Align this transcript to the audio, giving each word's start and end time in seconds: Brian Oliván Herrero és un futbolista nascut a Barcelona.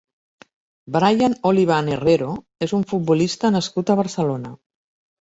Brian 0.95 1.35
Oliván 1.51 1.93
Herrero 1.97 2.31
és 2.69 2.75
un 2.81 2.89
futbolista 2.95 3.55
nascut 3.61 3.97
a 3.97 4.03
Barcelona. 4.05 4.61